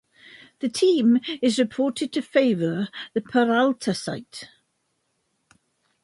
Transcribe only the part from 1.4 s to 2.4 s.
is reported to